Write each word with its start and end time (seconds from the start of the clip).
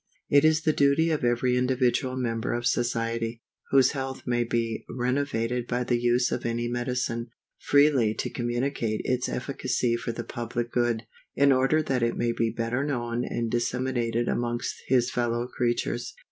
_IT 0.35 0.43
is 0.43 0.63
the 0.63 0.73
duty 0.73 1.11
of 1.11 1.23
every 1.23 1.55
individual 1.55 2.17
member 2.17 2.53
of 2.53 2.65
society, 2.65 3.39
whose 3.69 3.91
health 3.91 4.23
may 4.25 4.43
be 4.43 4.83
renovated 4.89 5.67
by 5.67 5.83
the 5.83 5.99
use 5.99 6.31
of 6.31 6.43
any 6.43 6.67
medicine, 6.67 7.27
freely 7.59 8.15
to 8.15 8.27
communicate 8.27 9.01
its 9.03 9.29
efficacy 9.29 9.95
for 9.95 10.11
the 10.11 10.23
public 10.23 10.71
good, 10.71 11.03
in 11.35 11.51
order 11.51 11.83
that 11.83 12.01
it 12.01 12.17
may 12.17 12.31
be 12.31 12.49
better 12.49 12.83
known 12.83 13.23
and 13.23 13.51
disseminated 13.51 14.27
amongst 14.27 14.73
his 14.87 15.11
fellow 15.11 15.45
creatures. 15.47 16.15